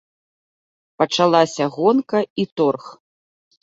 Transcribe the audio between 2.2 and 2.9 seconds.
і торг.